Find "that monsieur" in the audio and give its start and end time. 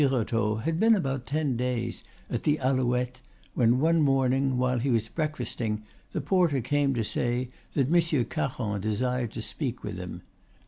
7.73-8.23